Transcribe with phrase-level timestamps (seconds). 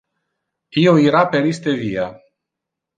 [0.85, 2.11] Io ira per iste via.